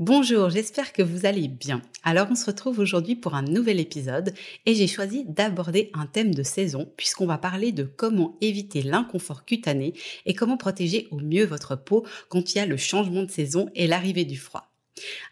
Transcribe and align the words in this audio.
Bonjour, 0.00 0.48
j'espère 0.48 0.94
que 0.94 1.02
vous 1.02 1.26
allez 1.26 1.46
bien. 1.46 1.82
Alors 2.04 2.28
on 2.30 2.34
se 2.34 2.46
retrouve 2.46 2.78
aujourd'hui 2.78 3.16
pour 3.16 3.34
un 3.34 3.42
nouvel 3.42 3.78
épisode 3.78 4.32
et 4.64 4.74
j'ai 4.74 4.86
choisi 4.86 5.26
d'aborder 5.28 5.90
un 5.92 6.06
thème 6.06 6.34
de 6.34 6.42
saison 6.42 6.90
puisqu'on 6.96 7.26
va 7.26 7.36
parler 7.36 7.70
de 7.70 7.82
comment 7.82 8.38
éviter 8.40 8.80
l'inconfort 8.80 9.44
cutané 9.44 9.92
et 10.24 10.32
comment 10.32 10.56
protéger 10.56 11.06
au 11.10 11.18
mieux 11.18 11.44
votre 11.44 11.76
peau 11.76 12.06
quand 12.30 12.54
il 12.54 12.56
y 12.56 12.60
a 12.62 12.66
le 12.66 12.78
changement 12.78 13.24
de 13.24 13.30
saison 13.30 13.68
et 13.74 13.86
l'arrivée 13.86 14.24
du 14.24 14.38
froid. 14.38 14.72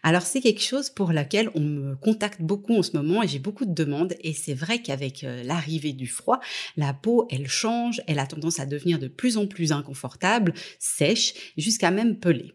Alors 0.03 0.21
c'est 0.21 0.39
quelque 0.39 0.61
chose 0.61 0.91
pour 0.91 1.13
laquelle 1.13 1.49
on 1.55 1.61
me 1.61 1.95
contacte 1.95 2.43
beaucoup 2.43 2.77
en 2.77 2.83
ce 2.83 2.95
moment 2.95 3.23
et 3.23 3.27
j'ai 3.27 3.39
beaucoup 3.39 3.65
de 3.65 3.73
demandes 3.73 4.13
et 4.21 4.33
c'est 4.33 4.53
vrai 4.53 4.83
qu'avec 4.83 5.23
euh, 5.23 5.41
l'arrivée 5.41 5.93
du 5.93 6.05
froid, 6.05 6.39
la 6.77 6.93
peau 6.93 7.27
elle 7.31 7.47
change, 7.47 8.03
elle 8.05 8.19
a 8.19 8.27
tendance 8.27 8.59
à 8.59 8.67
devenir 8.67 8.99
de 8.99 9.07
plus 9.07 9.35
en 9.37 9.47
plus 9.47 9.71
inconfortable, 9.71 10.53
sèche, 10.77 11.33
jusqu'à 11.57 11.89
même 11.89 12.19
pelée. 12.19 12.53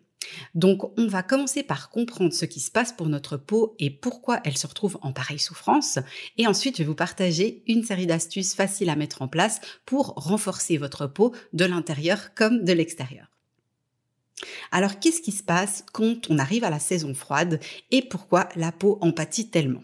Donc 0.55 0.99
on 0.99 1.07
va 1.07 1.23
commencer 1.23 1.63
par 1.63 1.91
comprendre 1.91 2.33
ce 2.33 2.45
qui 2.45 2.61
se 2.61 2.71
passe 2.71 2.93
pour 2.93 3.09
notre 3.09 3.37
peau 3.37 3.75
et 3.79 3.91
pourquoi 3.91 4.41
elle 4.45 4.57
se 4.57 4.67
retrouve 4.67 4.99
en 5.03 5.13
pareille 5.13 5.39
souffrance. 5.39 5.99
Et 6.39 6.47
ensuite, 6.47 6.77
je 6.77 6.83
vais 6.83 6.89
vous 6.89 6.95
partager 6.95 7.63
une 7.67 7.85
série 7.85 8.07
d'astuces 8.07 8.55
faciles 8.55 8.91
à 8.91 8.97
mettre 8.97 9.23
en 9.23 9.29
place 9.29 9.61
pour 9.85 10.15
renforcer 10.17 10.77
votre 10.77 11.07
peau 11.07 11.35
de 11.53 11.65
l'intérieur 11.65 12.35
comme 12.35 12.65
de 12.65 12.73
l'extérieur. 12.73 13.29
Alors 14.73 14.99
qu'est-ce 14.99 15.23
qui 15.23 15.33
se 15.33 15.43
passe 15.43 15.85
quand 15.93 16.31
on 16.31 16.39
arrive 16.39 16.65
à 16.65 16.71
la 16.71 16.81
saison 16.81 17.15
froide 17.15 17.61
et 17.91 18.03
pourquoi 18.03 18.49
la 18.57 18.73
peau 18.73 18.99
en 19.01 19.13
pâtit 19.13 19.49
tellement? 19.49 19.83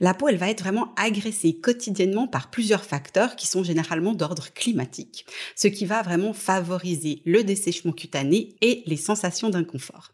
La 0.00 0.14
peau, 0.14 0.28
elle 0.28 0.36
va 0.36 0.50
être 0.50 0.62
vraiment 0.62 0.94
agressée 0.96 1.54
quotidiennement 1.54 2.26
par 2.26 2.50
plusieurs 2.50 2.84
facteurs 2.84 3.36
qui 3.36 3.46
sont 3.46 3.64
généralement 3.64 4.14
d'ordre 4.14 4.52
climatique, 4.52 5.26
ce 5.56 5.68
qui 5.68 5.86
va 5.86 6.02
vraiment 6.02 6.32
favoriser 6.32 7.22
le 7.24 7.44
dessèchement 7.44 7.92
cutané 7.92 8.56
et 8.60 8.82
les 8.86 8.96
sensations 8.96 9.50
d'inconfort. 9.50 10.12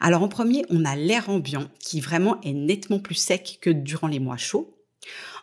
Alors 0.00 0.22
en 0.22 0.28
premier, 0.28 0.64
on 0.70 0.84
a 0.84 0.96
l'air 0.96 1.28
ambiant 1.28 1.68
qui 1.80 2.00
vraiment 2.00 2.40
est 2.42 2.52
nettement 2.52 3.00
plus 3.00 3.14
sec 3.14 3.58
que 3.60 3.70
durant 3.70 4.06
les 4.06 4.20
mois 4.20 4.36
chauds. 4.36 4.72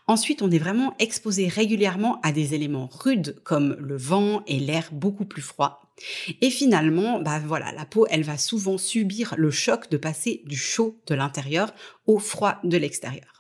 Ensuite, 0.08 0.42
on 0.42 0.52
est 0.52 0.60
vraiment 0.60 0.96
exposé 1.00 1.48
régulièrement 1.48 2.20
à 2.22 2.34
des 2.34 2.54
éléments 2.54 2.90
rudes 2.92 3.40
comme 3.44 3.78
le 3.80 3.96
vent 3.96 4.44
et 4.48 4.60
l'air 4.60 4.90
beaucoup 4.92 5.26
plus 5.26 5.42
froid. 5.42 5.82
Et 6.42 6.50
finalement, 6.50 7.22
bah 7.22 7.40
voilà, 7.46 7.72
la 7.72 7.86
peau, 7.86 8.06
elle 8.10 8.24
va 8.24 8.38
souvent 8.38 8.78
subir 8.78 9.36
le 9.38 9.52
choc 9.52 9.90
de 9.90 9.98
passer 9.98 10.42
du 10.46 10.58
chaud 10.58 11.00
de 11.08 11.16
l'intérieur 11.16 11.74
au 12.06 12.20
froid 12.20 12.60
de 12.64 12.78
l'extérieur. 12.78 13.33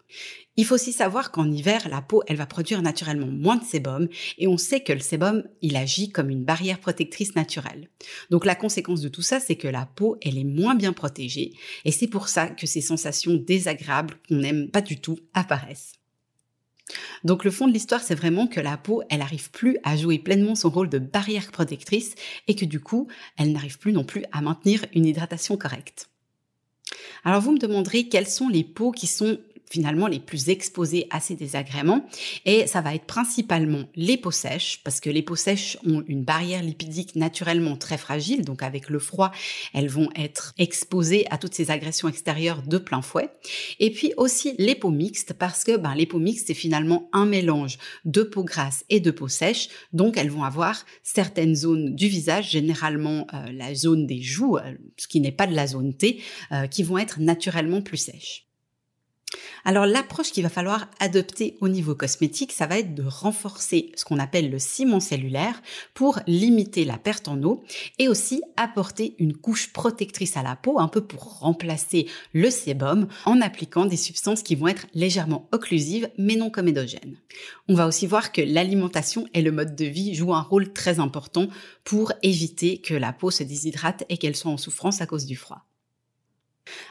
Il 0.55 0.65
faut 0.65 0.75
aussi 0.75 0.93
savoir 0.93 1.31
qu'en 1.31 1.51
hiver, 1.51 1.89
la 1.89 2.01
peau, 2.01 2.21
elle 2.27 2.37
va 2.37 2.45
produire 2.45 2.81
naturellement 2.83 3.27
moins 3.27 3.55
de 3.55 3.63
sébum 3.63 4.07
et 4.37 4.47
on 4.47 4.57
sait 4.57 4.81
que 4.81 4.93
le 4.93 4.99
sébum, 4.99 5.43
il 5.61 5.75
agit 5.75 6.11
comme 6.11 6.29
une 6.29 6.43
barrière 6.43 6.79
protectrice 6.79 7.35
naturelle. 7.35 7.89
Donc 8.29 8.45
la 8.45 8.53
conséquence 8.53 9.01
de 9.01 9.09
tout 9.09 9.23
ça, 9.23 9.39
c'est 9.39 9.55
que 9.55 9.67
la 9.67 9.87
peau, 9.87 10.17
elle 10.21 10.37
est 10.37 10.43
moins 10.43 10.75
bien 10.75 10.93
protégée 10.93 11.53
et 11.85 11.91
c'est 11.91 12.07
pour 12.07 12.27
ça 12.27 12.47
que 12.47 12.67
ces 12.67 12.81
sensations 12.81 13.33
désagréables 13.33 14.15
qu'on 14.27 14.35
n'aime 14.35 14.69
pas 14.69 14.81
du 14.81 14.99
tout 15.01 15.17
apparaissent. 15.33 15.93
Donc 17.23 17.45
le 17.45 17.51
fond 17.51 17.67
de 17.67 17.73
l'histoire, 17.73 18.01
c'est 18.01 18.13
vraiment 18.13 18.45
que 18.45 18.59
la 18.59 18.77
peau, 18.77 19.01
elle 19.09 19.19
n'arrive 19.19 19.49
plus 19.49 19.77
à 19.83 19.97
jouer 19.97 20.19
pleinement 20.19 20.55
son 20.55 20.69
rôle 20.69 20.89
de 20.89 20.99
barrière 20.99 21.51
protectrice 21.51 22.13
et 22.47 22.55
que 22.55 22.65
du 22.65 22.79
coup, 22.79 23.07
elle 23.37 23.53
n'arrive 23.53 23.79
plus 23.79 23.93
non 23.93 24.03
plus 24.03 24.23
à 24.31 24.41
maintenir 24.41 24.85
une 24.93 25.05
hydratation 25.05 25.57
correcte. 25.57 26.09
Alors 27.23 27.41
vous 27.41 27.53
me 27.53 27.59
demanderez 27.59 28.09
quelles 28.09 28.27
sont 28.27 28.49
les 28.49 28.63
peaux 28.63 28.91
qui 28.91 29.07
sont 29.07 29.39
finalement 29.69 30.07
les 30.07 30.19
plus 30.19 30.49
exposés 30.49 31.07
à 31.09 31.19
ces 31.19 31.35
désagréments. 31.35 32.05
Et 32.45 32.67
ça 32.67 32.81
va 32.81 32.95
être 32.95 33.05
principalement 33.05 33.83
les 33.95 34.17
peaux 34.17 34.31
sèches, 34.31 34.81
parce 34.83 34.99
que 34.99 35.09
les 35.09 35.21
peaux 35.21 35.35
sèches 35.35 35.77
ont 35.85 36.03
une 36.07 36.23
barrière 36.23 36.61
lipidique 36.61 37.15
naturellement 37.15 37.75
très 37.75 37.97
fragile, 37.97 38.43
donc 38.43 38.63
avec 38.63 38.89
le 38.89 38.99
froid, 38.99 39.31
elles 39.73 39.89
vont 39.89 40.09
être 40.15 40.53
exposées 40.57 41.25
à 41.31 41.37
toutes 41.37 41.53
ces 41.53 41.71
agressions 41.71 42.07
extérieures 42.07 42.61
de 42.61 42.77
plein 42.77 43.01
fouet. 43.01 43.29
Et 43.79 43.91
puis 43.91 44.13
aussi 44.17 44.55
les 44.57 44.75
peaux 44.75 44.91
mixtes, 44.91 45.33
parce 45.33 45.63
que 45.63 45.77
ben, 45.77 45.95
les 45.95 46.05
peaux 46.05 46.19
mixtes, 46.19 46.47
c'est 46.47 46.53
finalement 46.53 47.09
un 47.13 47.25
mélange 47.25 47.77
de 48.05 48.23
peau 48.23 48.43
grasse 48.43 48.85
et 48.89 48.99
de 48.99 49.11
peau 49.11 49.27
sèche, 49.27 49.69
donc 49.91 50.17
elles 50.17 50.29
vont 50.29 50.43
avoir 50.43 50.85
certaines 51.01 51.55
zones 51.55 51.95
du 51.95 52.07
visage, 52.07 52.51
généralement 52.51 53.27
euh, 53.33 53.51
la 53.51 53.73
zone 53.75 54.05
des 54.07 54.21
joues, 54.21 54.57
euh, 54.57 54.73
ce 54.97 55.07
qui 55.07 55.19
n'est 55.19 55.31
pas 55.31 55.47
de 55.47 55.55
la 55.55 55.67
zone 55.67 55.93
T, 55.95 56.21
euh, 56.51 56.67
qui 56.67 56.83
vont 56.83 56.97
être 56.97 57.19
naturellement 57.19 57.81
plus 57.81 57.97
sèches. 57.97 58.42
Alors 59.65 59.85
l'approche 59.85 60.31
qu'il 60.31 60.43
va 60.43 60.49
falloir 60.49 60.87
adopter 60.99 61.57
au 61.61 61.69
niveau 61.69 61.95
cosmétique, 61.95 62.51
ça 62.51 62.67
va 62.67 62.79
être 62.79 62.93
de 62.93 63.03
renforcer 63.03 63.91
ce 63.95 64.05
qu'on 64.05 64.19
appelle 64.19 64.49
le 64.49 64.59
ciment 64.59 64.99
cellulaire 64.99 65.61
pour 65.93 66.19
limiter 66.27 66.85
la 66.85 66.97
perte 66.97 67.27
en 67.27 67.41
eau 67.43 67.63
et 67.99 68.09
aussi 68.09 68.41
apporter 68.57 69.15
une 69.19 69.35
couche 69.35 69.71
protectrice 69.71 70.37
à 70.37 70.43
la 70.43 70.55
peau, 70.55 70.79
un 70.79 70.87
peu 70.87 71.01
pour 71.01 71.39
remplacer 71.39 72.07
le 72.33 72.49
sébum 72.49 73.07
en 73.25 73.41
appliquant 73.41 73.85
des 73.85 73.97
substances 73.97 74.43
qui 74.43 74.55
vont 74.55 74.67
être 74.67 74.87
légèrement 74.93 75.47
occlusives 75.51 76.09
mais 76.17 76.35
non 76.35 76.49
comédogènes. 76.49 77.17
On 77.67 77.75
va 77.75 77.87
aussi 77.87 78.07
voir 78.07 78.31
que 78.31 78.41
l'alimentation 78.41 79.27
et 79.33 79.41
le 79.41 79.51
mode 79.51 79.75
de 79.75 79.85
vie 79.85 80.13
jouent 80.13 80.33
un 80.33 80.41
rôle 80.41 80.73
très 80.73 80.99
important 80.99 81.47
pour 81.83 82.11
éviter 82.21 82.79
que 82.79 82.93
la 82.93 83.13
peau 83.13 83.31
se 83.31 83.43
déshydrate 83.43 84.03
et 84.09 84.17
qu'elle 84.17 84.35
soit 84.35 84.51
en 84.51 84.57
souffrance 84.57 85.01
à 85.01 85.05
cause 85.05 85.25
du 85.25 85.35
froid. 85.35 85.65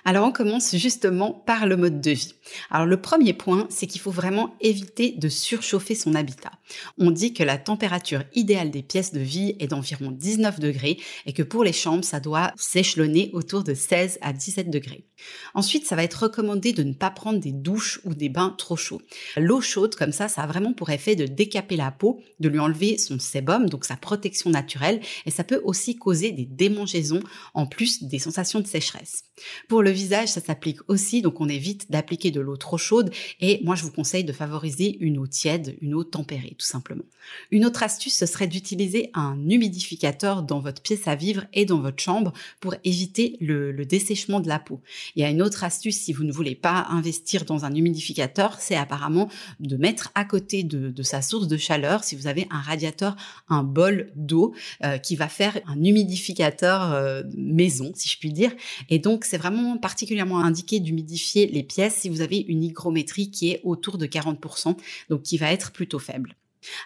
Alors 0.05 0.27
on 0.27 0.33
commence 0.33 0.77
justement 0.77 1.33
par 1.33 1.67
le 1.67 1.77
mode 1.77 2.01
de 2.01 2.11
vie. 2.11 2.35
Alors 2.71 2.87
le 2.87 3.01
premier 3.01 3.33
point, 3.33 3.67
c'est 3.71 3.87
qu'il 3.87 4.01
faut 4.01 4.11
vraiment 4.11 4.55
éviter 4.61 5.13
de 5.13 5.29
surchauffer 5.29 5.95
son 5.95 6.15
habitat. 6.15 6.53
On 6.99 7.11
dit 7.11 7.33
que 7.33 7.43
la 7.43 7.59
température 7.59 8.25
idéale 8.35 8.71
des 8.71 8.83
pièces 8.83 9.13
de 9.13 9.21
vie 9.21 9.57
est 9.59 9.69
d'environ 9.69 10.11
19 10.11 10.61
degrés 10.61 10.99
et 11.27 11.33
que 11.33 11.43
pour 11.43 11.65
les 11.65 11.73
chambres, 11.73 12.05
ça 12.05 12.21
doit 12.21 12.53
s'échelonner 12.57 13.31
autour 13.33 13.65
de 13.65 13.75
16 13.75 14.19
à 14.23 14.33
17 14.33 14.71
degrés. 14.71 15.07
Ensuite, 15.55 15.87
ça 15.87 15.97
va 15.97 16.03
être 16.03 16.25
recommandé 16.25 16.73
de 16.73 16.83
ne 16.83 16.95
pas 16.95 17.11
prendre 17.11 17.39
des 17.39 17.53
douches 17.53 18.01
ou 18.05 18.15
des 18.15 18.29
bains 18.29 18.55
trop 18.59 18.77
chauds. 18.77 19.03
L'eau 19.37 19.61
chaude 19.61 19.95
comme 19.95 20.13
ça, 20.13 20.29
ça 20.29 20.43
a 20.43 20.47
vraiment 20.47 20.73
pour 20.73 20.91
effet 20.91 21.17
de 21.17 21.27
décaper 21.27 21.77
la 21.77 21.91
peau, 21.91 22.21
de 22.41 22.49
lui 22.49 22.59
enlever 22.59 22.99
son 22.99 23.19
sébum, 23.19 23.69
donc 23.69 23.85
sa 23.85 23.97
protection 23.97 24.51
naturelle, 24.51 25.01
et 25.27 25.31
ça 25.31 25.45
peut 25.45 25.61
aussi 25.65 25.97
causer 25.97 26.33
des 26.33 26.45
démangeaisons 26.47 27.23
en 27.55 27.67
plus 27.67 28.03
des 28.03 28.19
sensations 28.19 28.61
de 28.61 28.67
sécheresse. 28.67 29.25
Pour 29.69 29.83
le 29.83 29.91
visage, 29.91 30.29
ça 30.29 30.41
s'applique 30.41 30.79
aussi, 30.89 31.23
donc 31.23 31.41
on 31.41 31.49
évite 31.49 31.91
d'appliquer 31.91 32.31
de 32.31 32.41
l'eau 32.41 32.57
trop 32.57 32.79
chaude 32.79 33.11
et 33.41 33.61
moi 33.65 33.75
je 33.75 33.83
vous 33.83 33.93
conseille 33.93 34.25
de 34.25 34.33
favoriser 34.33 34.97
une 35.01 35.19
eau 35.19 35.27
tiède, 35.27 35.77
une 35.81 35.95
eau 35.95 36.05
tempérée 36.05 36.55
tout 36.59 36.67
simplement. 36.67 37.05
Une 37.51 37.65
autre 37.65 37.83
astuce, 37.83 38.17
ce 38.17 38.27
serait 38.27 38.47
d'utiliser 38.47 39.11
un 39.15 39.39
humidificateur 39.49 40.43
dans 40.43 40.61
votre 40.61 40.83
pièce 40.83 41.07
à 41.07 41.15
vivre 41.15 41.45
et 41.53 41.65
dans 41.65 41.81
votre 41.81 42.03
chambre 42.03 42.33
pour 42.61 42.75
éviter 42.85 43.37
le, 43.41 43.73
dessèchement 43.85 44.41
de 44.41 44.49
la 44.49 44.59
peau. 44.59 44.81
Il 45.17 45.23
y 45.23 45.25
a 45.25 45.31
une 45.31 45.43
autre 45.43 45.65
astuce 45.65 45.97
si 45.97 46.13
vous 46.13 46.25
ne 46.25 46.33
voulez 46.33 46.55
pas 46.55 46.87
investir 46.91 47.45
dans 47.45 47.65
un 47.65 47.75
humidificateur, 47.75 48.57
c'est 48.61 48.77
apparemment 48.77 49.29
de 49.61 49.77
mettre 49.77 50.11
à 50.15 50.25
côté 50.25 50.63
de, 50.63 51.03
sa 51.03 51.21
source 51.21 51.49
de 51.49 51.57
chaleur, 51.57 52.05
si 52.05 52.17
vous 52.17 52.27
avez 52.27 52.47
un 52.51 52.61
radiateur, 52.61 53.17
un 53.49 53.63
bol 53.63 54.11
d'eau 54.15 54.55
euh, 54.85 54.99
qui 54.99 55.17
va 55.17 55.29
faire 55.29 55.59
un 55.67 55.83
humidificateur 55.83 56.93
euh, 56.93 57.23
maison, 57.37 57.93
si 57.95 58.09
je 58.09 58.19
puis 58.19 58.33
dire. 58.33 58.53
Et 58.89 58.99
donc 58.99 59.25
c'est 59.25 59.39
vraiment 59.39 59.52
particulièrement 59.81 60.41
indiqué 60.41 60.81
d'humidifier 60.81 61.47
les 61.47 61.63
pièces 61.63 61.97
si 61.97 62.09
vous 62.09 62.21
avez 62.21 62.39
une 62.39 62.65
hygrométrie 62.65 63.31
qui 63.31 63.51
est 63.51 63.61
autour 63.65 63.99
de 63.99 64.07
40%, 64.07 64.77
donc 65.11 65.23
qui 65.23 65.39
va 65.39 65.53
être 65.53 65.73
plutôt 65.73 65.99
faible. 65.99 66.37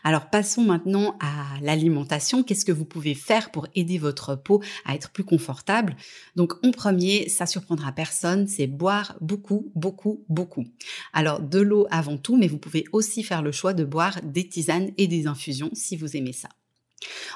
Alors 0.04 0.30
passons 0.30 0.62
maintenant 0.62 1.16
à 1.20 1.60
l'alimentation. 1.60 2.42
Qu'est-ce 2.42 2.64
que 2.64 2.72
vous 2.72 2.84
pouvez 2.84 3.14
faire 3.14 3.50
pour 3.50 3.66
aider 3.74 3.98
votre 3.98 4.34
peau 4.34 4.62
à 4.84 4.94
être 4.94 5.10
plus 5.10 5.24
confortable? 5.24 5.96
Donc 6.34 6.54
en 6.64 6.70
premier, 6.70 7.28
ça 7.28 7.46
surprendra 7.46 7.92
personne, 7.92 8.46
c'est 8.46 8.66
boire 8.66 9.16
beaucoup, 9.20 9.70
beaucoup, 9.74 10.24
beaucoup. 10.28 10.64
Alors 11.12 11.40
de 11.40 11.60
l'eau 11.60 11.86
avant 11.90 12.16
tout, 12.16 12.36
mais 12.36 12.48
vous 12.48 12.58
pouvez 12.58 12.84
aussi 12.92 13.22
faire 13.22 13.42
le 13.42 13.52
choix 13.52 13.74
de 13.74 13.84
boire 13.84 14.20
des 14.22 14.48
tisanes 14.48 14.92
et 14.96 15.06
des 15.06 15.26
infusions 15.26 15.70
si 15.72 15.96
vous 15.96 16.16
aimez 16.16 16.32
ça. 16.32 16.48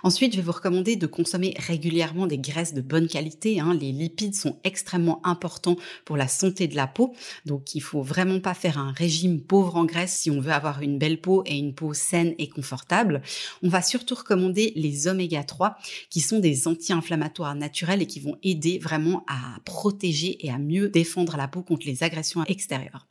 Ensuite, 0.03 0.33
je 0.33 0.39
vais 0.39 0.43
vous 0.43 0.53
recommander 0.53 0.97
de 0.97 1.07
consommer 1.07 1.55
régulièrement 1.59 2.27
des 2.27 2.39
graisses 2.39 2.73
de 2.73 2.81
bonne 2.81 3.09
qualité. 3.09 3.61
Hein. 3.61 3.75
Les 3.75 3.93
lipides 3.93 4.35
sont 4.35 4.59
extrêmement 4.65 5.21
importants 5.27 5.77
pour 6.05 6.17
la 6.17 6.29
santé 6.29 6.67
de 6.67 6.77
la 6.77 6.87
peau, 6.87 7.15
donc 7.45 7.75
il 7.75 7.81
faut 7.81 8.03
vraiment 8.03 8.41
pas 8.41 8.55
faire 8.55 8.79
un 8.79 8.93
régime 8.93 9.43
pauvre 9.43 9.77
en 9.77 9.85
graisse 9.85 10.17
si 10.17 10.31
on 10.31 10.41
veut 10.41 10.53
avoir 10.53 10.81
une 10.81 10.99
belle 10.99 11.21
peau 11.21 11.43
et 11.47 11.57
une 11.57 11.75
peau 11.75 11.93
saine 11.93 12.35
et 12.39 12.49
confortable. 12.49 13.23
On 13.62 13.69
va 13.69 13.83
surtout 13.83 14.15
recommander 14.15 14.73
les 14.77 15.09
oméga 15.09 15.45
3 15.45 15.77
qui 16.09 16.21
sont 16.21 16.39
des 16.39 16.67
anti-inflammatoires 16.67 17.55
naturels 17.55 18.03
et 18.03 18.06
qui 18.06 18.21
vont 18.21 18.39
aider 18.43 18.79
vraiment 18.79 19.25
à 19.29 19.61
protéger 19.65 20.45
et 20.45 20.51
à 20.51 20.59
mieux 20.59 20.89
défendre 20.89 21.37
la 21.37 21.49
peau 21.49 21.63
contre 21.63 21.87
les 21.87 22.03
agressions 22.03 22.45
extérieures. 22.45 23.10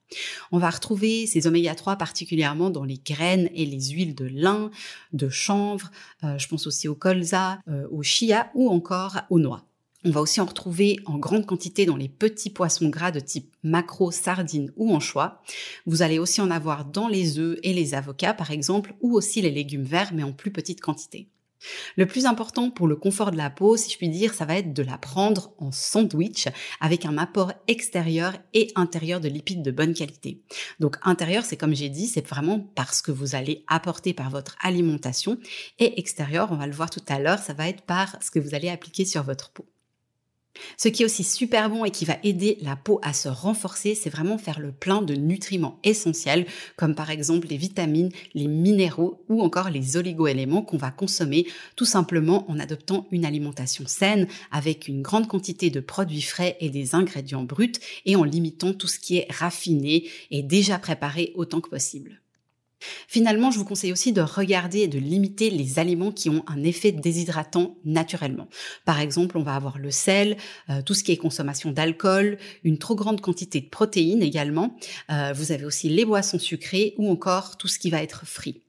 On 0.51 0.57
va 0.57 0.69
retrouver 0.69 1.27
ces 1.27 1.47
oméga 1.47 1.75
3 1.75 1.95
particulièrement 1.97 2.69
dans 2.69 2.83
les 2.83 2.97
graines 2.97 3.49
et 3.53 3.65
les 3.65 3.89
huiles 3.89 4.15
de 4.15 4.25
lin, 4.25 4.71
de 5.13 5.29
chanvre, 5.29 5.91
euh, 6.23 6.37
je 6.37 6.47
pense 6.47 6.67
aussi 6.67 6.87
au 6.87 6.95
colza, 6.95 7.59
euh, 7.67 7.87
au 7.91 8.03
chia 8.03 8.49
ou 8.55 8.69
encore 8.69 9.17
aux 9.29 9.39
noix. 9.39 9.65
On 10.05 10.11
va 10.11 10.21
aussi 10.21 10.39
en 10.39 10.45
retrouver 10.45 10.97
en 11.05 11.17
grande 11.17 11.45
quantité 11.45 11.85
dans 11.85 11.97
les 11.97 12.07
petits 12.07 12.49
poissons 12.49 12.87
gras 12.87 13.11
de 13.11 13.19
type 13.19 13.53
macro, 13.63 14.11
sardines 14.11 14.71
ou 14.77 14.93
anchois. 14.93 15.41
Vous 15.85 16.01
allez 16.01 16.19
aussi 16.19 16.39
en 16.39 16.51
avoir 16.51 16.85
dans 16.85 17.09
les 17.09 17.37
œufs 17.37 17.59
et 17.63 17.73
les 17.73 17.93
avocats 17.95 18.33
par 18.33 18.51
exemple, 18.51 18.95
ou 19.01 19.13
aussi 19.13 19.41
les 19.41 19.51
légumes 19.51 19.83
verts 19.83 20.13
mais 20.13 20.23
en 20.23 20.31
plus 20.31 20.51
petite 20.51 20.79
quantité. 20.79 21.27
Le 21.97 22.05
plus 22.05 22.25
important 22.25 22.69
pour 22.69 22.87
le 22.87 22.95
confort 22.95 23.31
de 23.31 23.37
la 23.37 23.49
peau, 23.49 23.77
si 23.77 23.91
je 23.91 23.97
puis 23.97 24.09
dire, 24.09 24.33
ça 24.33 24.45
va 24.45 24.57
être 24.57 24.73
de 24.73 24.83
la 24.83 24.97
prendre 24.97 25.53
en 25.57 25.71
sandwich 25.71 26.47
avec 26.79 27.05
un 27.05 27.17
apport 27.17 27.53
extérieur 27.67 28.33
et 28.53 28.71
intérieur 28.75 29.19
de 29.19 29.27
lipides 29.27 29.61
de 29.61 29.71
bonne 29.71 29.93
qualité. 29.93 30.41
Donc 30.79 30.97
intérieur, 31.03 31.43
c'est 31.45 31.57
comme 31.57 31.75
j'ai 31.75 31.89
dit, 31.89 32.07
c'est 32.07 32.27
vraiment 32.27 32.59
parce 32.75 33.01
que 33.01 33.11
vous 33.11 33.35
allez 33.35 33.63
apporter 33.67 34.13
par 34.13 34.29
votre 34.29 34.55
alimentation 34.61 35.37
et 35.79 35.99
extérieur, 35.99 36.49
on 36.51 36.55
va 36.55 36.67
le 36.67 36.73
voir 36.73 36.89
tout 36.89 37.03
à 37.07 37.19
l'heure, 37.19 37.39
ça 37.39 37.53
va 37.53 37.67
être 37.67 37.81
par 37.83 38.17
ce 38.21 38.31
que 38.31 38.39
vous 38.39 38.55
allez 38.55 38.69
appliquer 38.69 39.05
sur 39.05 39.23
votre 39.23 39.51
peau. 39.51 39.65
Ce 40.77 40.87
qui 40.87 41.03
est 41.03 41.05
aussi 41.05 41.23
super 41.23 41.69
bon 41.69 41.85
et 41.85 41.91
qui 41.91 42.05
va 42.05 42.17
aider 42.23 42.57
la 42.61 42.75
peau 42.75 42.99
à 43.03 43.13
se 43.13 43.29
renforcer, 43.29 43.95
c'est 43.95 44.09
vraiment 44.09 44.37
faire 44.37 44.59
le 44.59 44.71
plein 44.71 45.01
de 45.01 45.15
nutriments 45.15 45.79
essentiels, 45.83 46.45
comme 46.75 46.95
par 46.95 47.09
exemple 47.09 47.47
les 47.47 47.57
vitamines, 47.57 48.11
les 48.33 48.47
minéraux 48.47 49.23
ou 49.29 49.41
encore 49.41 49.69
les 49.69 49.97
oligoéléments 49.97 50.61
qu'on 50.61 50.77
va 50.77 50.91
consommer 50.91 51.47
tout 51.75 51.85
simplement 51.85 52.49
en 52.49 52.59
adoptant 52.59 53.07
une 53.11 53.25
alimentation 53.25 53.85
saine 53.87 54.27
avec 54.51 54.87
une 54.87 55.01
grande 55.01 55.27
quantité 55.27 55.69
de 55.69 55.79
produits 55.79 56.21
frais 56.21 56.57
et 56.59 56.69
des 56.69 56.95
ingrédients 56.95 57.43
bruts 57.43 57.71
et 58.05 58.15
en 58.15 58.23
limitant 58.23 58.73
tout 58.73 58.87
ce 58.87 58.99
qui 58.99 59.17
est 59.17 59.27
raffiné 59.31 60.09
et 60.31 60.43
déjà 60.43 60.79
préparé 60.79 61.31
autant 61.35 61.61
que 61.61 61.69
possible. 61.69 62.21
Finalement, 63.07 63.51
je 63.51 63.57
vous 63.57 63.65
conseille 63.65 63.91
aussi 63.91 64.13
de 64.13 64.21
regarder 64.21 64.79
et 64.79 64.87
de 64.87 64.99
limiter 64.99 65.49
les 65.49 65.79
aliments 65.79 66.11
qui 66.11 66.29
ont 66.29 66.43
un 66.47 66.63
effet 66.63 66.91
déshydratant 66.91 67.77
naturellement. 67.85 68.47
Par 68.85 68.99
exemple, 68.99 69.37
on 69.37 69.43
va 69.43 69.55
avoir 69.55 69.77
le 69.77 69.91
sel, 69.91 70.37
euh, 70.69 70.81
tout 70.81 70.93
ce 70.93 71.03
qui 71.03 71.11
est 71.11 71.17
consommation 71.17 71.71
d'alcool, 71.71 72.37
une 72.63 72.77
trop 72.77 72.95
grande 72.95 73.21
quantité 73.21 73.61
de 73.61 73.69
protéines 73.69 74.23
également. 74.23 74.77
Euh, 75.11 75.33
vous 75.35 75.51
avez 75.51 75.65
aussi 75.65 75.89
les 75.89 76.05
boissons 76.05 76.39
sucrées 76.39 76.93
ou 76.97 77.11
encore 77.11 77.57
tout 77.57 77.67
ce 77.67 77.79
qui 77.79 77.89
va 77.89 78.01
être 78.01 78.25
frit. 78.25 78.61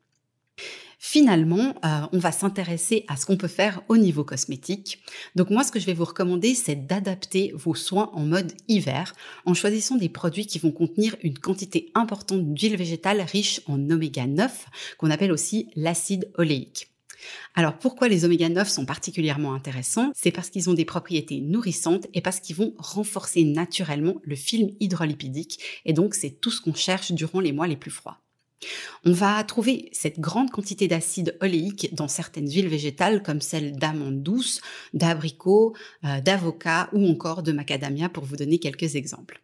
Finalement, 1.02 1.74
euh, 1.82 2.02
on 2.12 2.18
va 2.18 2.30
s'intéresser 2.30 3.06
à 3.08 3.16
ce 3.16 3.24
qu'on 3.24 3.38
peut 3.38 3.48
faire 3.48 3.80
au 3.88 3.96
niveau 3.96 4.22
cosmétique. 4.22 5.02
Donc 5.34 5.48
moi, 5.48 5.64
ce 5.64 5.72
que 5.72 5.80
je 5.80 5.86
vais 5.86 5.94
vous 5.94 6.04
recommander, 6.04 6.54
c'est 6.54 6.86
d'adapter 6.86 7.54
vos 7.54 7.74
soins 7.74 8.10
en 8.12 8.20
mode 8.20 8.52
hiver 8.68 9.14
en 9.46 9.54
choisissant 9.54 9.96
des 9.96 10.10
produits 10.10 10.44
qui 10.44 10.58
vont 10.58 10.72
contenir 10.72 11.16
une 11.22 11.38
quantité 11.38 11.90
importante 11.94 12.52
d'huile 12.52 12.76
végétale 12.76 13.22
riche 13.22 13.62
en 13.66 13.80
oméga 13.88 14.26
9, 14.26 14.66
qu'on 14.98 15.10
appelle 15.10 15.32
aussi 15.32 15.70
l'acide 15.74 16.30
oléique. 16.36 16.90
Alors 17.54 17.78
pourquoi 17.78 18.08
les 18.08 18.26
oméga 18.26 18.50
9 18.50 18.68
sont 18.68 18.84
particulièrement 18.84 19.54
intéressants? 19.54 20.12
C'est 20.14 20.30
parce 20.30 20.50
qu'ils 20.50 20.68
ont 20.68 20.74
des 20.74 20.84
propriétés 20.84 21.40
nourrissantes 21.40 22.08
et 22.12 22.20
parce 22.20 22.40
qu'ils 22.40 22.56
vont 22.56 22.74
renforcer 22.76 23.44
naturellement 23.44 24.16
le 24.22 24.36
film 24.36 24.68
hydrolipidique 24.80 25.60
et 25.86 25.94
donc 25.94 26.14
c'est 26.14 26.42
tout 26.42 26.50
ce 26.50 26.60
qu'on 26.60 26.74
cherche 26.74 27.12
durant 27.12 27.40
les 27.40 27.52
mois 27.52 27.66
les 27.66 27.76
plus 27.76 27.90
froids. 27.90 28.20
On 29.04 29.12
va 29.12 29.42
trouver 29.44 29.88
cette 29.92 30.20
grande 30.20 30.50
quantité 30.50 30.88
d'acide 30.88 31.36
oléique 31.40 31.94
dans 31.94 32.08
certaines 32.08 32.50
huiles 32.50 32.68
végétales 32.68 33.22
comme 33.22 33.40
celle 33.40 33.76
d'amandes 33.76 34.22
douces, 34.22 34.60
d'abricots, 34.92 35.74
euh, 36.04 36.20
d'avocat 36.20 36.90
ou 36.92 37.08
encore 37.08 37.42
de 37.42 37.52
macadamia 37.52 38.08
pour 38.08 38.24
vous 38.24 38.36
donner 38.36 38.58
quelques 38.58 38.96
exemples. 38.96 39.40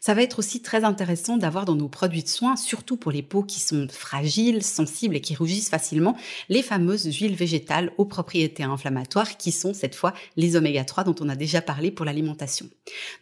Ça 0.00 0.14
va 0.14 0.22
être 0.22 0.38
aussi 0.38 0.62
très 0.62 0.84
intéressant 0.84 1.36
d'avoir 1.36 1.64
dans 1.64 1.76
nos 1.76 1.88
produits 1.88 2.22
de 2.22 2.28
soins, 2.28 2.56
surtout 2.56 2.96
pour 2.96 3.12
les 3.12 3.22
peaux 3.22 3.42
qui 3.42 3.60
sont 3.60 3.86
fragiles, 3.88 4.62
sensibles 4.62 5.16
et 5.16 5.20
qui 5.20 5.34
rougissent 5.34 5.68
facilement, 5.68 6.16
les 6.48 6.62
fameuses 6.62 7.04
huiles 7.04 7.34
végétales 7.34 7.92
aux 7.98 8.04
propriétés 8.04 8.62
inflammatoires 8.62 9.36
qui 9.36 9.52
sont 9.52 9.74
cette 9.74 9.94
fois 9.94 10.14
les 10.36 10.56
oméga 10.56 10.84
3 10.84 11.04
dont 11.04 11.14
on 11.20 11.28
a 11.28 11.36
déjà 11.36 11.60
parlé 11.60 11.90
pour 11.90 12.04
l'alimentation. 12.04 12.68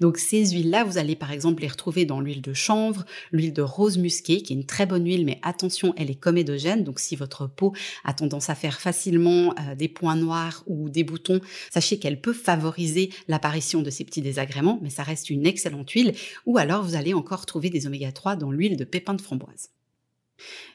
Donc 0.00 0.18
ces 0.18 0.50
huiles-là, 0.50 0.84
vous 0.84 0.98
allez 0.98 1.16
par 1.16 1.32
exemple 1.32 1.62
les 1.62 1.68
retrouver 1.68 2.04
dans 2.04 2.20
l'huile 2.20 2.42
de 2.42 2.54
chanvre, 2.54 3.04
l'huile 3.32 3.52
de 3.52 3.62
rose 3.62 3.98
musquée 3.98 4.42
qui 4.42 4.52
est 4.52 4.56
une 4.56 4.66
très 4.66 4.86
bonne 4.86 5.04
huile 5.04 5.24
mais 5.26 5.40
attention, 5.42 5.94
elle 5.96 6.10
est 6.10 6.14
comédogène 6.14 6.84
donc 6.84 7.00
si 7.00 7.16
votre 7.16 7.46
peau 7.46 7.74
a 8.04 8.14
tendance 8.14 8.50
à 8.50 8.54
faire 8.54 8.80
facilement 8.80 9.54
euh, 9.60 9.74
des 9.74 9.88
points 9.88 10.16
noirs 10.16 10.62
ou 10.66 10.88
des 10.88 11.04
boutons, 11.04 11.40
sachez 11.70 11.98
qu'elle 11.98 12.20
peut 12.20 12.32
favoriser 12.32 13.10
l'apparition 13.26 13.82
de 13.82 13.90
ces 13.90 14.04
petits 14.04 14.22
désagréments 14.22 14.78
mais 14.82 14.90
ça 14.90 15.02
reste 15.02 15.30
une 15.30 15.46
excellente 15.46 15.90
huile 15.90 16.14
ou 16.46 16.58
alors 16.58 16.82
vous 16.82 16.94
allez 16.94 17.14
encore 17.14 17.46
trouver 17.46 17.70
des 17.70 17.86
oméga 17.86 18.12
3 18.12 18.36
dans 18.36 18.50
l'huile 18.50 18.76
de 18.76 18.84
pépins 18.84 19.14
de 19.14 19.22
framboise. 19.22 19.70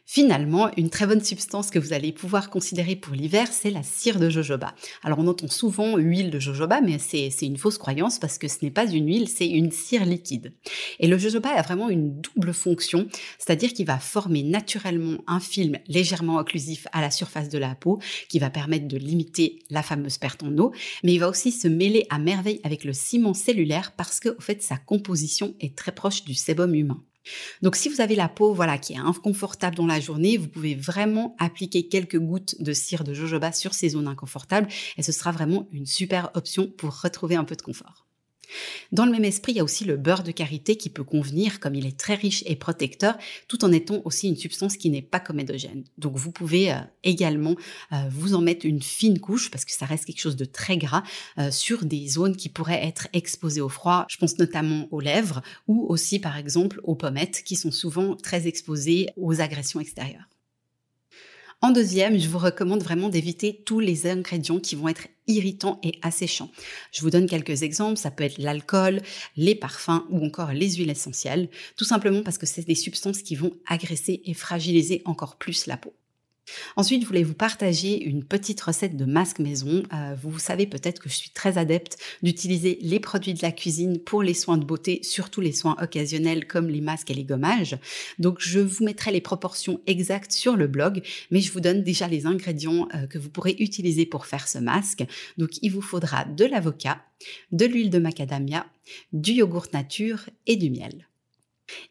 Finalement, 0.06 0.70
une 0.78 0.90
très 0.90 1.08
bonne 1.08 1.24
substance 1.24 1.70
que 1.70 1.80
vous 1.80 1.94
allez 1.94 2.12
pouvoir 2.12 2.50
considérer 2.50 2.96
pour 2.96 3.14
l'hiver, 3.14 3.48
c'est 3.52 3.72
la 3.72 3.84
cire 3.84 4.20
de 4.20 4.30
jojoba. 4.30 4.76
Alors 5.02 5.20
on 5.20 5.28
entend 5.28 5.48
souvent 5.48 5.98
huile 5.98 6.30
de 6.30 6.40
jojoba, 6.40 6.82
mais 6.82 7.00
c'est 7.00 7.30
une 7.42 7.58
fausse 7.58 7.78
croyance 7.78 8.20
parce 8.20 8.38
que 8.38 8.48
ce 8.48 8.58
n'est 8.62 8.72
pas 8.72 8.86
une 8.86 9.08
huile, 9.08 9.30
c'est 9.30 9.48
une 9.48 9.72
cire 9.72 10.06
liquide. 10.06 10.54
Et 11.00 11.08
le 11.08 11.18
jojoba 11.18 11.50
a 11.50 11.62
vraiment 11.62 11.90
une 11.90 12.20
double 12.20 12.54
fonction, 12.54 13.08
c'est-à-dire 13.40 13.74
qu'il 13.74 13.86
va 13.86 13.98
former 13.98 14.44
naturellement 14.44 15.24
un 15.26 15.40
film 15.40 15.78
légèrement 15.88 16.38
occlusif 16.38 16.86
à 16.92 17.02
la 17.02 17.10
surface 17.10 17.50
de 17.50 17.58
la 17.58 17.74
peau, 17.74 18.00
qui 18.30 18.40
va 18.40 18.50
permettre 18.50 18.88
de 18.88 18.98
limiter 18.98 19.60
la 19.70 19.84
fameuse 19.84 20.18
perte 20.18 20.44
en 20.44 20.56
eau, 20.58 20.74
mais 21.04 21.14
il 21.14 21.20
va 21.20 21.30
aussi 21.30 21.52
se 21.52 21.68
mêler 21.68 22.06
à 22.10 22.20
merveille 22.20 22.60
avec 22.64 22.84
le 22.84 22.94
ciment 22.94 23.34
cellulaire 23.34 23.94
parce 23.96 24.20
que, 24.20 24.30
au 24.30 24.42
fait, 24.42 24.62
sa 24.62 24.78
composition 24.78 25.56
est 25.60 25.78
très 25.78 25.94
proche 25.94 26.24
du 26.24 26.34
sébum 26.34 26.76
humain. 26.76 27.02
Donc 27.62 27.76
si 27.76 27.90
vous 27.90 28.02
avez 28.02 28.16
la 28.16 28.30
peau 28.30 28.54
voilà 28.54 28.78
qui 28.78 28.94
est 28.94 28.98
inconfortable 28.98 29.76
dans 29.76 29.88
la 29.88 30.00
journée, 30.00 30.38
vous 30.38 30.48
pouvez 30.48 30.76
vraiment 30.76 31.36
appliquer 31.40 31.88
quelques 31.88 32.20
gouttes 32.20 32.62
de 32.62 32.74
cire 32.74 33.04
de 33.04 33.14
jojoba 33.14 33.52
sur 33.52 33.74
ces 33.74 33.90
zones 33.90 34.08
inconfortables 34.08 34.68
et 34.98 35.04
ce 35.04 35.12
sera 35.12 35.32
vraiment 35.32 35.68
une 35.72 35.86
super 35.86 36.32
option 36.34 36.68
pour 36.78 37.02
retrouver 37.02 37.36
un 37.36 37.44
peu 37.44 37.56
de 37.56 37.62
confort. 37.62 38.03
Dans 38.92 39.06
le 39.06 39.12
même 39.12 39.26
esprit, 39.26 39.54
il 39.54 39.58
y 39.58 39.60
a 39.60 39.64
aussi 39.64 39.86
le 39.86 39.98
beurre 39.98 40.24
de 40.24 40.32
karité 40.32 40.76
qui 40.76 40.90
peut 40.90 41.04
convenir 41.04 41.60
comme 41.60 41.76
il 41.76 41.86
est 41.86 41.98
très 41.98 42.16
riche 42.16 42.44
et 42.46 42.56
protecteur, 42.56 43.18
tout 43.48 43.64
en 43.66 43.72
étant 43.72 44.02
aussi 44.06 44.28
une 44.28 44.36
substance 44.36 44.78
qui 44.78 44.90
n'est 44.90 45.02
pas 45.02 45.20
comédogène. 45.20 45.84
Donc 45.98 46.16
vous 46.18 46.32
pouvez 46.32 46.72
euh, 46.72 46.78
également 47.04 47.56
euh, 47.92 47.96
vous 48.10 48.36
en 48.36 48.42
mettre 48.42 48.66
une 48.66 48.82
fine 48.82 49.20
couche, 49.20 49.52
parce 49.52 49.66
que 49.66 49.72
ça 49.72 49.86
reste 49.86 50.06
quelque 50.06 50.22
chose 50.22 50.36
de 50.36 50.46
très 50.46 50.78
gras, 50.78 51.04
euh, 51.38 51.52
sur 51.52 51.86
des 51.86 52.08
zones 52.08 52.36
qui 52.36 52.50
pourraient 52.50 52.86
être 52.86 53.08
exposées 53.14 53.62
au 53.62 53.70
froid. 53.70 54.06
Je 54.10 54.18
pense 54.18 54.38
notamment 54.38 54.88
aux 54.92 55.00
lèvres 55.00 55.42
ou 55.68 55.86
aussi 55.90 56.20
par 56.20 56.38
exemple 56.38 56.80
aux 56.84 56.96
pommettes 56.96 57.44
qui 57.44 57.56
sont 57.56 57.72
souvent 57.72 58.16
très 58.16 58.48
exposées 58.48 59.10
aux 59.18 59.42
agressions 59.42 59.80
extérieures. 59.80 60.28
En 61.64 61.72
deuxième, 61.72 62.20
je 62.20 62.28
vous 62.28 62.40
recommande 62.40 62.84
vraiment 62.84 63.08
d'éviter 63.08 63.64
tous 63.66 63.80
les 63.80 64.06
ingrédients 64.06 64.60
qui 64.60 64.76
vont 64.76 64.90
être 64.90 65.08
irritants 65.28 65.80
et 65.82 65.98
asséchants. 66.02 66.52
Je 66.92 67.00
vous 67.00 67.10
donne 67.10 67.26
quelques 67.26 67.64
exemples, 67.64 67.96
ça 67.96 68.12
peut 68.12 68.26
être 68.26 68.38
l'alcool, 68.38 69.02
les 69.38 69.56
parfums 69.56 70.04
ou 70.10 70.26
encore 70.26 70.52
les 70.52 70.72
huiles 70.72 70.90
essentielles, 70.90 71.48
tout 71.78 71.86
simplement 71.86 72.22
parce 72.22 72.38
que 72.38 72.46
c'est 72.46 72.68
des 72.68 72.76
substances 72.76 73.22
qui 73.22 73.36
vont 73.36 73.54
agresser 73.66 74.22
et 74.26 74.34
fragiliser 74.34 75.04
encore 75.06 75.38
plus 75.38 75.66
la 75.66 75.78
peau. 75.78 75.94
Ensuite, 76.76 77.02
je 77.02 77.08
voulais 77.08 77.24
vous 77.24 77.34
partager 77.34 78.04
une 78.04 78.24
petite 78.24 78.60
recette 78.62 78.98
de 78.98 79.06
masque 79.06 79.40
maison. 79.40 79.84
Euh, 79.94 80.16
vous 80.22 80.40
savez 80.40 80.66
peut-être 80.68 81.02
que 81.02 81.10
je 81.10 81.16
suis 81.16 81.30
très 81.30 81.58
adepte 81.58 81.98
d'utiliser 82.22 82.78
les 82.82 83.00
produits 83.00 83.34
de 83.34 83.42
la 83.42 83.52
cuisine 83.52 84.00
pour 84.00 84.24
les 84.24 84.34
soins 84.34 84.58
de 84.58 84.66
beauté, 84.66 85.00
surtout 85.04 85.42
les 85.42 85.52
soins 85.52 85.76
occasionnels 85.82 86.48
comme 86.48 86.68
les 86.68 86.82
masques 86.82 87.12
et 87.12 87.14
les 87.14 87.24
gommages. 87.24 87.78
Donc, 88.20 88.38
je 88.40 88.60
vous 88.60 88.84
mettrai 88.84 89.12
les 89.12 89.22
proportions 89.22 89.82
exactes 89.88 90.32
sur 90.32 90.56
le 90.56 90.68
blog, 90.68 91.02
mais 91.32 91.40
je 91.40 91.52
vous 91.52 91.62
donne 91.62 91.84
déjà 91.84 92.08
les 92.08 92.26
ingrédients 92.26 92.88
euh, 92.94 93.08
que 93.08 93.18
vous 93.18 93.30
pourrez 93.30 93.56
utiliser 93.60 94.06
pour 94.06 94.26
faire 94.26 94.48
ce 94.48 94.58
masque. 94.58 95.04
Donc, 95.38 95.52
il 95.62 95.72
vous 95.72 95.82
faudra 95.82 96.26
de 96.26 96.46
l'avocat, 96.46 97.02
de 97.52 97.66
l'huile 97.66 97.90
de 97.90 98.00
macadamia, 98.00 98.66
du 99.14 99.32
yogourt 99.34 99.68
nature 99.74 100.30
et 100.48 100.56
du 100.56 100.70
miel. 100.70 101.08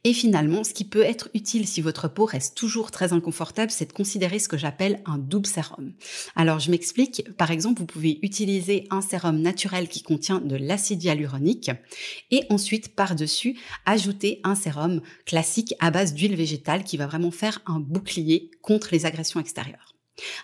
Et 0.05 0.13
finalement, 0.13 0.65
ce 0.65 0.75
qui 0.75 0.85
peut 0.85 1.03
être 1.03 1.31
utile 1.35 1.67
si 1.67 1.81
votre 1.81 2.09
peau 2.09 2.25
reste 2.25 2.57
toujours 2.57 2.91
très 2.91 3.13
inconfortable, 3.13 3.71
c'est 3.71 3.87
de 3.87 3.93
considérer 3.93 4.39
ce 4.39 4.49
que 4.49 4.59
j'appelle 4.59 5.01
un 5.07 5.19
double 5.19 5.47
sérum. 5.47 5.93
Alors, 6.37 6.59
je 6.59 6.71
m'explique. 6.71 7.25
Par 7.37 7.51
exemple, 7.51 7.81
vous 7.81 7.87
pouvez 7.87 8.19
utiliser 8.23 8.87
un 8.91 9.01
sérum 9.01 9.41
naturel 9.41 9.89
qui 9.89 10.03
contient 10.03 10.41
de 10.41 10.57
l'acide 10.57 11.03
hyaluronique 11.03 11.71
et 12.31 12.45
ensuite, 12.51 12.95
par-dessus, 12.95 13.59
ajouter 13.87 14.41
un 14.45 14.55
sérum 14.55 15.01
classique 15.25 15.75
à 15.81 15.91
base 15.91 16.15
d'huile 16.15 16.37
végétale 16.37 16.85
qui 16.85 16.97
va 16.97 17.07
vraiment 17.07 17.31
faire 17.31 17.61
un 17.67 17.81
bouclier 17.81 18.51
contre 18.61 18.89
les 18.93 19.07
agressions 19.07 19.41
extérieures. 19.41 19.92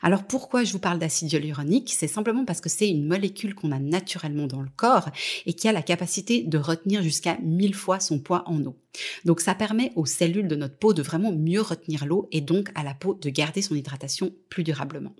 Alors 0.02 0.24
pourquoi 0.24 0.64
je 0.64 0.72
vous 0.72 0.78
parle 0.78 0.98
d'acide 0.98 1.32
hyaluronique? 1.32 1.94
C'est 1.96 2.08
simplement 2.08 2.44
parce 2.44 2.60
que 2.60 2.68
c'est 2.68 2.88
une 2.88 3.06
molécule 3.06 3.54
qu'on 3.54 3.72
a 3.72 3.78
naturellement 3.78 4.46
dans 4.46 4.60
le 4.60 4.70
corps 4.76 5.10
et 5.46 5.52
qui 5.52 5.68
a 5.68 5.72
la 5.72 5.82
capacité 5.82 6.42
de 6.42 6.58
retenir 6.58 7.02
jusqu'à 7.02 7.38
1000 7.42 7.74
fois 7.74 8.00
son 8.00 8.18
poids 8.18 8.44
en 8.46 8.64
eau. 8.64 8.76
Donc 9.24 9.40
ça 9.40 9.54
permet 9.54 9.92
aux 9.96 10.06
cellules 10.06 10.48
de 10.48 10.56
notre 10.56 10.76
peau 10.76 10.94
de 10.94 11.02
vraiment 11.02 11.32
mieux 11.32 11.60
retenir 11.60 12.06
l'eau 12.06 12.28
et 12.32 12.40
donc 12.40 12.70
à 12.74 12.82
la 12.82 12.94
peau 12.94 13.14
de 13.14 13.30
garder 13.30 13.62
son 13.62 13.74
hydratation 13.74 14.32
plus 14.48 14.64
durablement. 14.64 15.14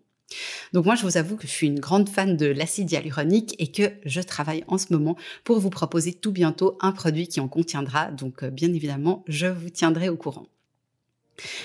Donc 0.72 0.84
moi, 0.84 0.94
je 0.94 1.02
vous 1.02 1.16
avoue 1.16 1.36
que 1.36 1.46
je 1.46 1.52
suis 1.52 1.66
une 1.66 1.80
grande 1.80 2.08
fan 2.08 2.36
de 2.36 2.46
l'acide 2.46 2.90
hyaluronique 2.90 3.54
et 3.58 3.72
que 3.72 3.92
je 4.04 4.20
travaille 4.20 4.64
en 4.68 4.78
ce 4.78 4.92
moment 4.92 5.16
pour 5.44 5.58
vous 5.58 5.70
proposer 5.70 6.12
tout 6.12 6.32
bientôt 6.32 6.76
un 6.80 6.92
produit 6.92 7.28
qui 7.28 7.40
en 7.40 7.48
contiendra. 7.48 8.10
Donc 8.10 8.42
euh, 8.42 8.50
bien 8.50 8.72
évidemment, 8.72 9.24
je 9.26 9.46
vous 9.46 9.70
tiendrai 9.70 10.08
au 10.08 10.16
courant. 10.16 10.46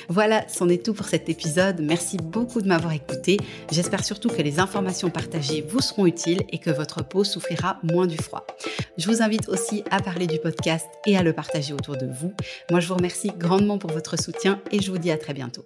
Voilà, 0.10 0.46
c'en 0.48 0.70
est 0.70 0.84
tout 0.86 0.94
pour 0.94 1.08
cet 1.08 1.30
épisode. 1.30 1.82
Merci 1.82 2.18
beaucoup 2.18 2.62
de 2.62 2.68
m'avoir 2.68 2.94
écouté. 2.94 3.38
J'espère 3.72 4.04
surtout 4.04 4.30
que 4.30 4.42
les 4.42 4.60
informations 4.60 5.10
partagées 5.10 5.66
vous 5.68 5.82
seront 5.82 6.06
utiles 6.06 6.44
et 6.50 6.58
que 6.58 6.70
votre 6.70 7.04
peau 7.04 7.24
souffrira 7.24 7.80
moins 7.84 8.08
du 8.08 8.18
froid. 8.18 8.46
Je 8.98 9.08
vous 9.08 9.22
invite 9.22 9.50
aussi 9.50 9.84
à 9.92 10.02
parler 10.02 10.28
du 10.28 10.40
podcast 10.40 10.88
et 11.06 11.18
à 11.18 11.24
le 11.24 11.34
partager 11.34 11.74
autour 11.74 11.98
de 11.98 12.06
vous. 12.06 12.34
Moi, 12.72 12.80
je 12.80 12.88
vous 12.88 12.96
remercie 12.96 13.32
grandement 13.38 13.78
pour 13.78 13.92
votre 13.92 14.20
soutien 14.20 14.62
et 14.72 14.82
je 14.82 14.92
vous 14.92 14.98
dis 14.98 15.12
à 15.12 15.18
très 15.18 15.34
bientôt. 15.34 15.66